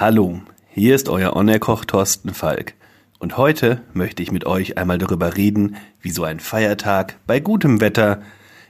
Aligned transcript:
Hallo, 0.00 0.40
hier 0.68 0.94
ist 0.94 1.08
euer 1.08 1.34
On-Air-Koch 1.34 1.84
Thorsten 1.84 2.32
Falk. 2.32 2.74
Und 3.18 3.36
heute 3.36 3.82
möchte 3.94 4.22
ich 4.22 4.30
mit 4.30 4.46
euch 4.46 4.78
einmal 4.78 4.96
darüber 4.96 5.36
reden, 5.36 5.74
wie 6.00 6.12
so 6.12 6.22
ein 6.22 6.38
Feiertag 6.38 7.18
bei 7.26 7.40
gutem 7.40 7.80
Wetter 7.80 8.22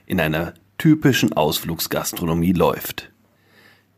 in 0.07 0.19
einer 0.19 0.55
typischen 0.79 1.33
Ausflugsgastronomie 1.33 2.53
läuft. 2.53 3.11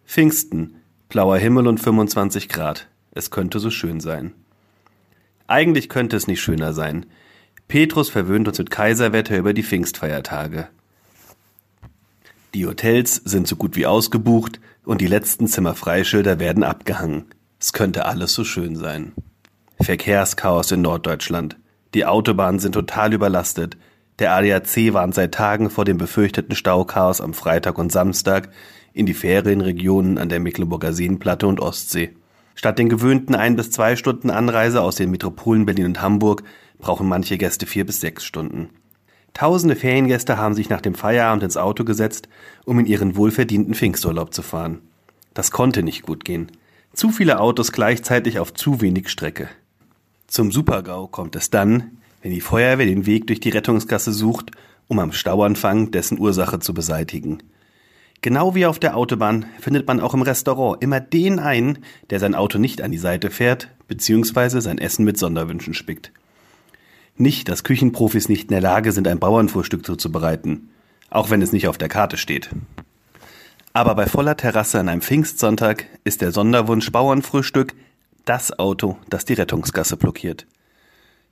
Pfingsten, 0.06 0.82
blauer 1.08 1.38
Himmel 1.38 1.68
und 1.68 1.80
25 1.80 2.50
Grad. 2.50 2.90
Es 3.12 3.32
könnte 3.32 3.60
so 3.60 3.70
schön 3.70 4.02
sein. 4.02 4.34
Eigentlich 5.48 5.88
könnte 5.88 6.18
es 6.18 6.28
nicht 6.28 6.42
schöner 6.42 6.74
sein. 6.74 7.06
Petrus 7.70 8.10
verwöhnt 8.10 8.50
uns 8.50 8.60
mit 8.60 8.72
Kaiserwetter 8.72 9.38
über 9.38 9.54
die 9.54 9.63
Pfingstfeiertage. 9.63 10.68
Die 12.54 12.65
Hotels 12.65 13.15
sind 13.15 13.47
so 13.47 13.56
gut 13.56 13.78
wie 13.78 13.86
ausgebucht 13.86 14.60
und 14.83 15.00
die 15.00 15.08
letzten 15.08 15.47
Zimmerfreischilder 15.47 16.40
werden 16.40 16.63
abgehangen. 16.63 17.26
Es 17.59 17.72
könnte 17.72 18.05
alles 18.05 18.34
so 18.34 18.44
schön 18.44 18.76
sein. 18.76 19.14
Verkehrschaos 19.80 20.72
in 20.72 20.82
Norddeutschland. 20.82 21.58
Die 21.94 22.05
Autobahnen 22.05 22.60
sind 22.60 22.74
total 22.74 23.14
überlastet. 23.14 23.77
Der 24.20 24.34
ADAC 24.34 24.94
warnt 24.94 25.16
seit 25.16 25.34
Tagen 25.34 25.70
vor 25.70 25.86
dem 25.86 25.98
befürchteten 25.98 26.55
Stauchaos 26.55 27.22
am 27.22 27.34
Freitag 27.34 27.77
und 27.77 27.91
Samstag 27.91 28.50
in 28.94 29.05
die 29.05 29.13
Ferienregionen 29.13 30.18
an 30.18 30.27
der 30.27 30.41
Mecklenburger 30.41 30.91
Seenplatte 30.91 31.48
und 31.48 31.62
Ostsee. 31.62 32.16
Statt 32.55 32.80
den 32.80 32.90
gewöhnten 32.90 33.34
ein 33.34 33.55
bis 33.55 33.72
zwei 33.72 33.96
Stunden 33.96 34.30
Anreise 34.30 34.82
aus 34.82 34.96
den 34.96 35.10
Metropolen 35.10 35.66
Berlin 35.66 35.86
und 35.86 36.02
Hamburg 36.02 36.44
brauchen 36.80 37.08
manche 37.08 37.38
Gäste 37.38 37.66
vier 37.66 37.86
bis 37.86 38.02
sechs 38.02 38.26
Stunden. 38.26 38.70
Tausende 39.34 39.76
Feriengäste 39.76 40.38
haben 40.38 40.55
sich 40.55 40.70
nach 40.70 40.81
dem 40.81 40.95
Feierabend 40.95 41.44
ins 41.44 41.58
Auto 41.58 41.84
gesetzt, 41.84 42.27
um 42.66 42.80
in 42.80 42.85
ihren 42.85 43.16
wohlverdienten 43.16 43.73
Pfingsturlaub 43.73 44.34
zu 44.34 44.41
fahren. 44.41 44.80
Das 45.34 45.52
konnte 45.52 45.84
nicht 45.84 46.04
gut 46.04 46.26
gehen. 46.26 46.52
Zu 46.94 47.09
viele 47.09 47.40
Autos 47.40 47.71
gleichzeitig 47.71 48.40
auf 48.40 48.54
zu 48.54 48.81
wenig 48.81 49.09
Strecke. 49.09 49.48
Zum 50.27 50.51
Supergau 50.51 51.07
kommt 51.07 51.35
es 51.35 51.49
dann, 51.49 51.98
wenn 52.21 52.32
die 52.32 52.41
Feuerwehr 52.41 52.85
den 52.85 53.05
Weg 53.05 53.27
durch 53.27 53.40
die 53.40 53.49
Rettungsgasse 53.49 54.12
sucht, 54.12 54.51
um 54.88 54.99
am 54.99 55.13
Stauanfang 55.13 55.91
dessen 55.91 56.20
Ursache 56.20 56.60
zu 56.60 56.73
beseitigen. 56.73 57.41
Genau 58.21 58.54
wie 58.54 58.66
auf 58.66 58.77
der 58.77 58.95
Autobahn 58.95 59.45
findet 59.60 59.88
man 59.88 59.99
auch 59.99 60.13
im 60.13 60.21
Restaurant 60.21 60.84
immer 60.84 60.99
den 60.99 61.40
einen, 61.40 61.79
der 62.12 62.20
sein 62.20 62.35
Auto 62.35 62.60
nicht 62.60 62.82
an 62.82 62.91
die 62.91 62.99
Seite 62.99 63.32
fährt, 63.32 63.70
beziehungsweise 63.88 64.61
sein 64.61 64.77
Essen 64.77 65.05
mit 65.05 65.17
Sonderwünschen 65.17 65.73
spickt. 65.73 66.11
Nicht, 67.17 67.49
dass 67.49 67.63
Küchenprofis 67.63 68.29
nicht 68.29 68.43
in 68.43 68.49
der 68.49 68.61
Lage 68.61 68.91
sind, 68.91 69.07
ein 69.07 69.19
Bauernfrühstück 69.19 69.85
zuzubereiten, 69.85 70.69
auch 71.09 71.29
wenn 71.29 71.41
es 71.41 71.51
nicht 71.51 71.67
auf 71.67 71.77
der 71.77 71.89
Karte 71.89 72.17
steht. 72.17 72.49
Aber 73.73 73.95
bei 73.95 74.05
voller 74.05 74.35
Terrasse 74.35 74.79
an 74.79 74.89
einem 74.89 75.01
Pfingstsonntag 75.01 75.85
ist 76.03 76.21
der 76.21 76.31
Sonderwunsch 76.31 76.91
Bauernfrühstück 76.91 77.73
das 78.25 78.57
Auto, 78.57 78.97
das 79.09 79.25
die 79.25 79.33
Rettungsgasse 79.33 79.97
blockiert. 79.97 80.45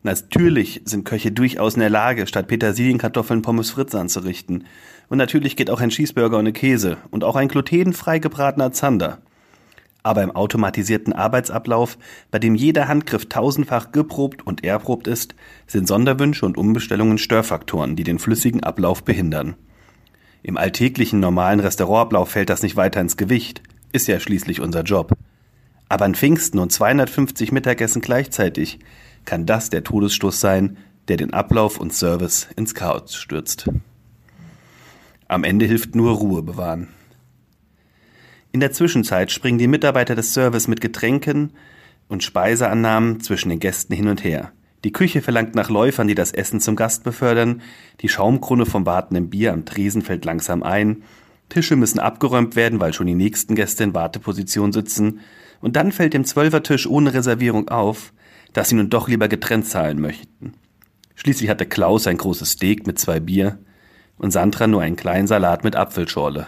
Natürlich 0.01 0.81
sind 0.85 1.03
Köche 1.03 1.31
durchaus 1.31 1.73
in 1.73 1.81
der 1.81 1.89
Lage, 1.89 2.25
statt 2.25 2.47
Petersilienkartoffeln 2.47 3.41
Pommes 3.41 3.71
Fritz 3.71 3.93
anzurichten. 3.93 4.65
Und 5.09 5.17
natürlich 5.17 5.57
geht 5.57 5.69
auch 5.69 5.81
ein 5.81 5.89
Cheeseburger 5.89 6.39
ohne 6.39 6.53
Käse 6.53 6.97
und 7.11 7.25
auch 7.25 7.35
ein 7.35 7.49
glutenfrei 7.49 8.19
gebratener 8.19 8.71
Zander. 8.71 9.19
Aber 10.01 10.23
im 10.23 10.31
automatisierten 10.31 11.13
Arbeitsablauf, 11.13 11.97
bei 12.31 12.39
dem 12.39 12.55
jeder 12.55 12.87
Handgriff 12.87 13.27
tausendfach 13.27 13.91
geprobt 13.91 14.45
und 14.45 14.63
erprobt 14.63 15.07
ist, 15.07 15.35
sind 15.67 15.87
Sonderwünsche 15.87 16.45
und 16.45 16.57
Umbestellungen 16.57 17.17
Störfaktoren, 17.17 17.95
die 17.95 18.03
den 18.03 18.19
flüssigen 18.19 18.63
Ablauf 18.63 19.03
behindern. 19.03 19.55
Im 20.41 20.57
alltäglichen 20.57 21.19
normalen 21.19 21.59
Restaurantablauf 21.59 22.29
fällt 22.29 22.49
das 22.49 22.63
nicht 22.63 22.77
weiter 22.77 23.01
ins 23.01 23.17
Gewicht, 23.17 23.61
ist 23.91 24.07
ja 24.07 24.19
schließlich 24.19 24.61
unser 24.61 24.83
Job. 24.83 25.13
Aber 25.89 26.05
an 26.05 26.15
Pfingsten 26.15 26.59
und 26.59 26.71
250 26.71 27.51
Mittagessen 27.51 28.01
gleichzeitig 28.01 28.79
kann 29.25 29.45
das 29.45 29.69
der 29.69 29.83
Todesstoß 29.83 30.39
sein, 30.39 30.77
der 31.07 31.17
den 31.17 31.33
Ablauf 31.33 31.79
und 31.79 31.93
Service 31.93 32.47
ins 32.55 32.73
Chaos 32.73 33.15
stürzt. 33.15 33.69
Am 35.27 35.43
Ende 35.43 35.65
hilft 35.65 35.95
nur 35.95 36.13
Ruhe 36.13 36.41
bewahren. 36.41 36.87
In 38.51 38.59
der 38.59 38.71
Zwischenzeit 38.71 39.31
springen 39.31 39.59
die 39.59 39.67
Mitarbeiter 39.67 40.15
des 40.15 40.33
Service 40.33 40.67
mit 40.67 40.81
Getränken 40.81 41.53
und 42.07 42.23
Speiseannahmen 42.23 43.19
zwischen 43.19 43.49
den 43.49 43.59
Gästen 43.59 43.93
hin 43.93 44.07
und 44.07 44.23
her. 44.23 44.51
Die 44.83 44.91
Küche 44.91 45.21
verlangt 45.21 45.55
nach 45.55 45.69
Läufern, 45.69 46.07
die 46.07 46.15
das 46.15 46.31
Essen 46.31 46.59
zum 46.59 46.75
Gast 46.75 47.03
befördern. 47.03 47.61
Die 48.01 48.09
Schaumkrone 48.09 48.65
vom 48.65 48.85
wartenden 48.85 49.29
Bier 49.29 49.53
am 49.53 49.65
Tresen 49.65 50.01
fällt 50.01 50.25
langsam 50.25 50.63
ein. 50.63 51.03
Tische 51.49 51.75
müssen 51.75 51.99
abgeräumt 51.99 52.55
werden, 52.55 52.79
weil 52.79 52.93
schon 52.93 53.07
die 53.07 53.15
nächsten 53.15 53.55
Gäste 53.55 53.83
in 53.83 53.93
Warteposition 53.93 54.71
sitzen. 54.71 55.19
Und 55.61 55.75
dann 55.75 55.91
fällt 55.91 56.13
dem 56.13 56.23
Zwölfertisch 56.23 56.87
ohne 56.87 57.13
Reservierung 57.13 57.67
auf, 57.67 58.13
dass 58.53 58.69
sie 58.69 58.75
nun 58.75 58.89
doch 58.89 59.09
lieber 59.09 59.27
getrennt 59.27 59.67
zahlen 59.67 59.99
möchten. 59.99 60.53
Schließlich 61.15 61.49
hatte 61.49 61.65
Klaus 61.65 62.07
ein 62.07 62.17
großes 62.17 62.51
Steak 62.51 62.87
mit 62.87 62.97
zwei 62.97 63.19
Bier 63.19 63.59
und 64.17 64.31
Sandra 64.31 64.67
nur 64.67 64.81
einen 64.81 64.95
kleinen 64.95 65.27
Salat 65.27 65.63
mit 65.63 65.75
Apfelschorle. 65.75 66.47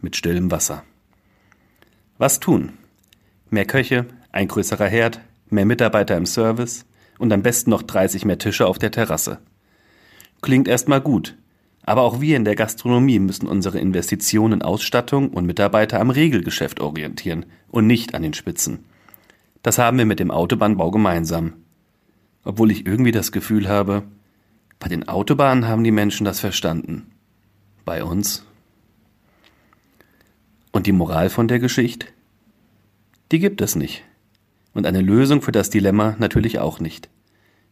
Mit 0.00 0.16
stillem 0.16 0.50
Wasser. 0.50 0.84
Was 2.18 2.40
tun? 2.40 2.72
Mehr 3.50 3.66
Köche, 3.66 4.06
ein 4.32 4.48
größerer 4.48 4.86
Herd, 4.86 5.20
mehr 5.50 5.66
Mitarbeiter 5.66 6.16
im 6.16 6.24
Service 6.24 6.86
und 7.18 7.32
am 7.32 7.42
besten 7.42 7.70
noch 7.70 7.82
30 7.82 8.24
mehr 8.24 8.38
Tische 8.38 8.66
auf 8.66 8.78
der 8.78 8.90
Terrasse. 8.90 9.38
Klingt 10.40 10.66
erstmal 10.66 11.02
gut, 11.02 11.36
aber 11.82 12.02
auch 12.02 12.20
wir 12.20 12.36
in 12.36 12.44
der 12.44 12.56
Gastronomie 12.56 13.18
müssen 13.18 13.46
unsere 13.46 13.78
Investitionen 13.78 14.54
in 14.54 14.62
Ausstattung 14.62 15.30
und 15.30 15.44
Mitarbeiter 15.44 16.00
am 16.00 16.10
Regelgeschäft 16.10 16.80
orientieren 16.80 17.44
und 17.68 17.86
nicht 17.86 18.14
an 18.14 18.22
den 18.22 18.34
Spitzen. 18.34 18.84
Das 19.62 19.76
haben 19.76 19.98
wir 19.98 20.06
mit 20.06 20.18
dem 20.18 20.30
Autobahnbau 20.30 20.90
gemeinsam. 20.90 21.52
Obwohl 22.44 22.70
ich 22.70 22.86
irgendwie 22.86 23.12
das 23.12 23.30
Gefühl 23.30 23.68
habe, 23.68 24.04
bei 24.78 24.88
den 24.88 25.08
Autobahnen 25.08 25.66
haben 25.66 25.84
die 25.84 25.90
Menschen 25.90 26.24
das 26.24 26.40
verstanden. 26.40 27.08
Bei 27.84 28.02
uns 28.02 28.44
und 30.76 30.86
die 30.86 30.92
Moral 30.92 31.30
von 31.30 31.48
der 31.48 31.58
Geschichte? 31.58 32.06
Die 33.32 33.38
gibt 33.38 33.62
es 33.62 33.76
nicht. 33.76 34.04
Und 34.74 34.86
eine 34.86 35.00
Lösung 35.00 35.40
für 35.40 35.50
das 35.50 35.70
Dilemma 35.70 36.16
natürlich 36.18 36.58
auch 36.58 36.80
nicht. 36.80 37.08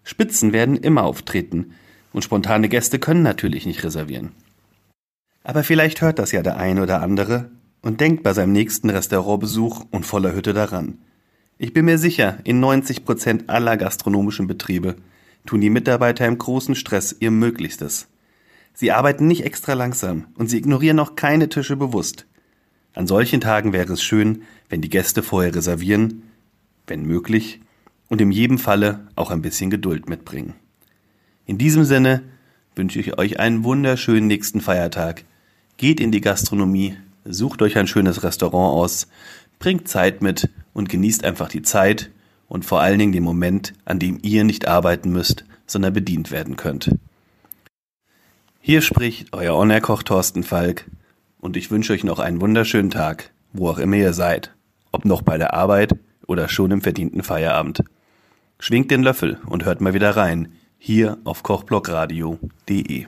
Spitzen 0.04 0.54
werden 0.54 0.78
immer 0.78 1.04
auftreten 1.04 1.72
und 2.15 2.25
spontane 2.25 2.70
Gäste 2.70 2.98
können 2.98 3.22
natürlich 3.22 3.66
nicht 3.66 3.84
reservieren. 3.84 4.32
Aber 5.42 5.62
vielleicht 5.65 6.00
hört 6.00 6.19
das 6.19 6.32
ja 6.32 6.42
der 6.42 6.56
ein 6.56 6.78
oder 6.78 7.03
andere 7.03 7.50
und 7.82 8.00
denkt 8.00 8.22
bei 8.22 8.32
seinem 8.32 8.53
nächsten 8.53 8.88
Restaurantbesuch 8.88 9.84
und 9.91 10.06
voller 10.06 10.34
Hütte 10.34 10.54
daran. 10.54 10.97
Ich 11.59 11.75
bin 11.75 11.84
mir 11.84 11.98
sicher, 11.98 12.38
in 12.44 12.59
90 12.59 13.04
Prozent 13.04 13.50
aller 13.50 13.76
gastronomischen 13.76 14.47
Betriebe 14.47 14.97
tun 15.44 15.60
die 15.60 15.69
Mitarbeiter 15.69 16.26
im 16.26 16.38
großen 16.38 16.75
Stress 16.75 17.15
ihr 17.21 17.31
Möglichstes. 17.31 18.09
Sie 18.72 18.92
arbeiten 18.92 19.26
nicht 19.26 19.44
extra 19.44 19.75
langsam 19.75 20.26
und 20.36 20.48
sie 20.48 20.56
ignorieren 20.56 20.98
auch 20.98 21.16
keine 21.16 21.50
Tische 21.50 21.76
bewusst. 21.76 22.26
An 22.94 23.09
solchen 23.09 23.41
Tagen 23.41 23.72
wäre 23.72 23.93
es 23.93 24.03
schön, 24.03 24.43
wenn 24.69 24.81
die 24.81 24.88
Gäste 24.88 25.22
vorher 25.22 25.55
reservieren, 25.55 26.22
wenn 26.87 27.05
möglich, 27.05 27.60
und 28.09 28.21
in 28.21 28.31
jedem 28.31 28.59
Falle 28.59 29.09
auch 29.16 29.31
ein 29.31 29.43
bisschen 29.43 29.71
Geduld 29.71 30.09
mitbringen. 30.09 30.55
In 31.47 31.59
diesem 31.59 31.84
Sinne 31.84 32.22
wünsche 32.77 33.00
ich 33.00 33.19
euch 33.19 33.41
einen 33.41 33.65
wunderschönen 33.65 34.28
nächsten 34.28 34.60
Feiertag. 34.60 35.25
Geht 35.77 36.00
in 36.00 36.12
die 36.12 36.21
Gastronomie, 36.21 36.97
sucht 37.25 37.62
euch 37.62 37.77
ein 37.77 37.88
schönes 37.88 38.22
Restaurant 38.22 38.75
aus, 38.75 39.09
bringt 39.59 39.88
Zeit 39.88 40.22
mit 40.22 40.49
und 40.72 40.88
genießt 40.88 41.25
einfach 41.25 41.49
die 41.49 41.62
Zeit 41.62 42.10
und 42.49 42.65
vor 42.65 42.81
allen 42.81 42.99
Dingen 42.99 43.12
den 43.12 43.25
Moment, 43.25 43.75
an 43.84 43.99
dem 43.99 44.19
ihr 44.22 44.44
nicht 44.44 44.69
arbeiten 44.69 45.10
müsst, 45.10 45.44
sondern 45.66 45.93
bedient 45.93 46.31
werden 46.31 46.56
könnt. 46.56 46.94
Hier 48.60 48.83
spricht 48.83 49.33
euer 49.33 49.56
On-Air-Koch 49.56 50.03
Thorsten 50.04 50.43
Falk 50.44 50.84
und 51.44 51.59
ich 51.59 51.71
wünsche 51.71 51.93
euch 51.93 52.05
noch 52.05 52.21
einen 52.21 52.41
wunderschönen 52.41 52.88
Tag, 52.88 53.31
wo 53.53 53.69
auch 53.69 53.78
immer 53.78 53.97
ihr 53.97 54.15
seid, 54.15 54.55
ob 54.93 55.05
noch 55.05 55.21
bei 55.21 55.37
der 55.37 55.53
Arbeit 55.53 55.93
oder 56.27 56.48
schon 56.48 56.71
im 56.71 56.80
verdienten 56.80 57.22
Feierabend. 57.22 57.84
Schwingt 58.59 58.91
den 58.91 59.03
Löffel 59.03 59.39
und 59.45 59.66
hört 59.66 59.83
mal 59.83 59.92
wieder 59.92 60.16
rein, 60.16 60.53
hier 60.78 61.19
auf 61.24 61.42
kochblockradio.de. 61.42 63.07